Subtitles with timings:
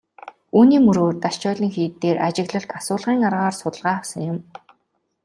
[0.57, 4.37] Үүний мөрөөр Дашчойлин хийд дээр ажиглалт асуулгын аргаар судалгаа авсан юм.